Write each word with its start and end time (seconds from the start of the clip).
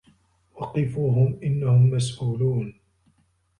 وَقِفوهُم 0.55 1.39
إِنَّهُم 1.43 1.89
مَسئولونَ 1.95 2.73